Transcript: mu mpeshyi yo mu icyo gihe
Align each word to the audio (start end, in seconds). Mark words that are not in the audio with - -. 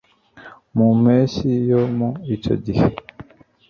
mu 0.75 0.87
mpeshyi 1.01 1.51
yo 1.69 1.81
mu 1.97 2.09
icyo 2.35 2.53
gihe 2.65 2.87